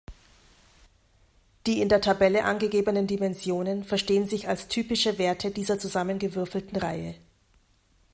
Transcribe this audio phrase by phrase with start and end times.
[1.67, 7.13] Die in der Tabelle angegebenen Dimensionen verstehen sich als typische Werte dieser zusammengewürfelten Reihe.